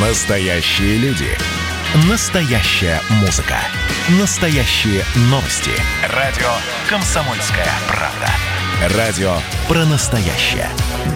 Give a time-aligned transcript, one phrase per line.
[0.00, 1.26] Настоящие люди.
[2.08, 3.56] Настоящая музыка.
[4.20, 5.72] Настоящие новости.
[6.14, 6.46] Радио
[6.88, 8.96] «Комсомольская правда».
[8.96, 9.32] Радио
[9.66, 10.68] про настоящее.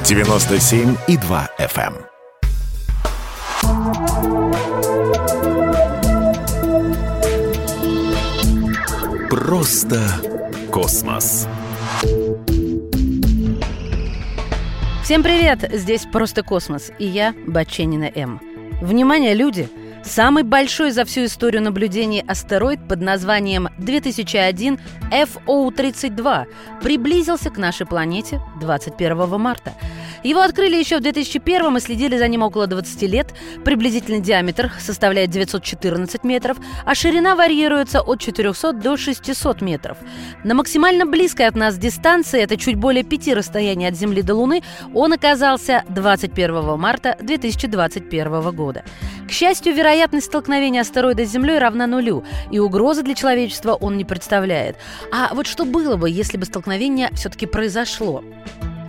[0.03, 1.95] 97,2 FM.
[1.95, 2.10] эм.
[9.30, 10.08] Просто
[10.72, 11.46] космос.
[15.04, 15.71] Всем привет!
[15.72, 18.41] Здесь «Просто космос» и я, Баченина М.
[18.83, 19.69] Внимание, люди!
[20.02, 24.80] Самый большой за всю историю наблюдений астероид под названием 2001
[25.12, 26.47] FO-32
[26.83, 29.73] приблизился к нашей планете 21 марта.
[30.23, 33.35] Его открыли еще в 2001 и следили за ним около 20 лет.
[33.65, 39.99] Приблизительный диаметр составляет 914 метров, а ширина варьируется от 400 до 600 метров.
[40.45, 44.63] На максимально близкой от нас дистанции, это чуть более пяти расстояний от Земли до Луны,
[44.95, 48.85] он оказался 21 марта 2021 года.
[49.27, 54.05] К счастью, вероятность столкновения астероида с Землей равна нулю, и угрозы для человечества он не
[54.05, 54.77] представляет.
[55.11, 58.23] А вот что было бы, если бы столкновение все-таки произошло?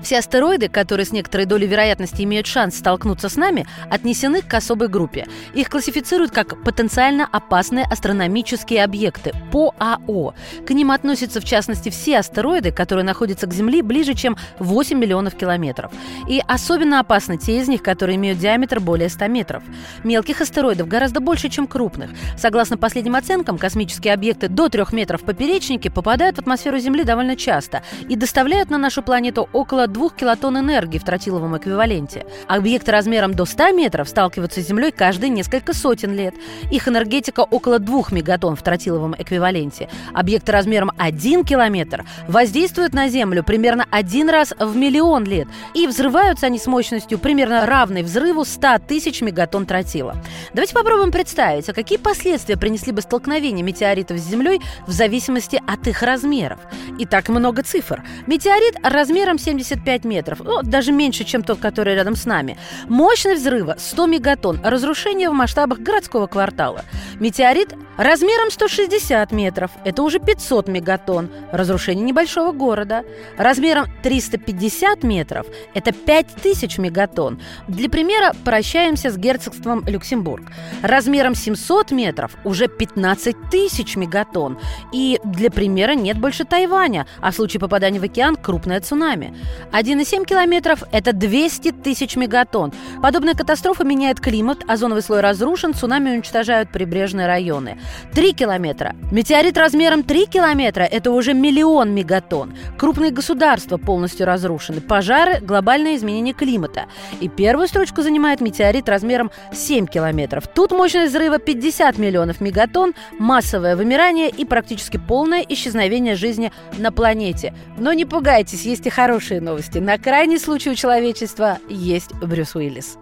[0.04, 4.90] Все астероиды, которые с некоторой долей вероятности имеют шанс столкнуться с нами, отнесены к особой
[4.90, 5.26] группе.
[5.54, 10.34] Их классифицируют как потенциально опасные астрономические объекты– ПОАО.
[10.66, 15.36] К ним относятся, в частности, все астероиды, которые находятся к Земле ближе, чем 8 миллионов
[15.36, 15.94] километров.
[16.28, 19.64] И особенно опасны те из них, которые имеют диаметр более 100 метров.
[20.04, 22.10] Мелких астероидов гораздо больше, чем крупных.
[22.38, 27.38] Согласно последним оценкам, космические объекты до 3 метров в поперечнике попадают в атмосферу Земли довольно
[27.38, 32.26] часто и доставляют на нашу планету около 2 килотонн энергии в тротиловом эквиваленте.
[32.48, 36.34] Объекты размером до 100 метров сталкиваются с Землей каждые несколько сотен лет.
[36.72, 39.90] Их энергетика около 2 мегатонн в тротиловом эквиваленте.
[40.14, 45.48] Объекты размером 1 километр воздействуют на Землю примерно один раз в миллион лет.
[45.76, 50.16] И взрываются они с мощностью примерно равной взрыву 100 тысяч мегатонн тротила.
[50.54, 55.88] Давайте попробуем представить, а какие последствия принесли бы столкновение метеоритов с Землей в зависимости от
[55.88, 56.60] их размеров.
[56.98, 58.04] И так много цифр.
[58.26, 62.58] Метеорит размером 75 5 метров, ну, даже меньше, чем тот, который рядом с нами.
[62.88, 66.84] Мощность взрыва 100 мегатонн, разрушение в масштабах городского квартала.
[67.20, 73.04] Метеорит размером 160 метров, это уже 500 мегатонн, разрушение небольшого города.
[73.38, 77.42] Размером 350 метров, это 5000 мегатонн.
[77.68, 80.44] Для примера прощаемся с герцогством Люксембург.
[80.82, 84.58] Размером 700 метров, уже 15 тысяч мегатонн.
[84.92, 89.36] И для примера нет больше Тайваня, а в случае попадания в океан крупное цунами.
[89.74, 92.72] 1,7 километров– это 200 тысяч мегатонн.
[93.02, 97.80] Подобная катастрофа меняет климат, озоновый слой разрушен, цунами уничтожают прибрежные районы.
[98.14, 98.96] 3 километра.
[99.12, 102.56] Метеорит размером 3 километра– это уже миллион мегатонн.
[102.78, 104.80] Крупные государства полностью разрушены.
[104.80, 106.86] Пожары– глобальное изменение климата.
[107.20, 110.48] И первую строчку занимает метеорит размером 7 километров.
[110.48, 117.56] Тут мощность взрыва 50 миллионов мегатонн, массовое вымирание и практически полное исчезновение жизни на планете.
[117.76, 119.78] Но не пугайтесь, есть и хорошие новости новости.
[119.78, 122.98] На крайний случай у человечества есть Брюс Уиллис.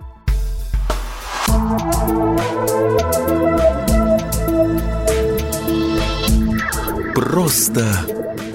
[7.16, 7.86] Просто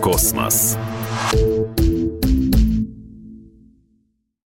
[0.01, 0.77] космос.